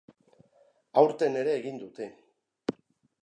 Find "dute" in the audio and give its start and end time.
1.83-2.07